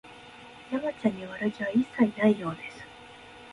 [0.71, 2.79] 山ちゃんに悪気は一切ないようです